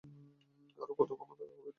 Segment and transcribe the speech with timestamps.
[0.77, 1.69] আরো কত ক্ষমতা হবে তার।